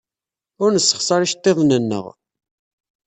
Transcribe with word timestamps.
Ur 0.63 0.69
nessexṣar 0.71 1.21
iceḍḍiḍen-nneɣ. 1.23 2.05